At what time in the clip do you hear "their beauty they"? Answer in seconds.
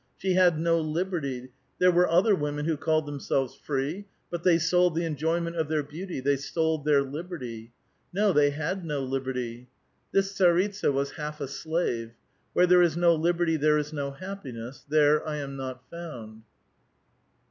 5.67-6.37